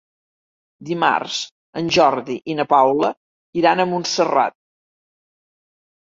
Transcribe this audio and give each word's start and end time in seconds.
Dimarts 0.87 1.41
en 1.81 1.91
Jordi 1.97 2.37
i 2.53 2.55
na 2.59 2.65
Paula 2.71 3.11
iran 3.61 3.83
a 3.83 3.85
Montserrat. 3.91 4.57